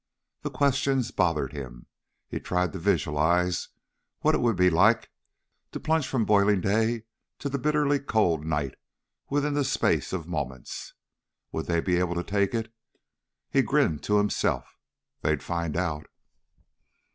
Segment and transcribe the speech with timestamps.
[0.41, 1.85] The questions bothered him.
[2.27, 3.69] He tried to visualize
[4.21, 5.11] what it would be like
[5.73, 7.03] to plunge from boiling day
[7.37, 8.73] to the bitterly cold night
[9.29, 10.95] within the space of moments.
[11.51, 12.73] Would they be able to take it?
[13.51, 14.75] He grinned to himself.
[15.21, 16.07] They'd find out!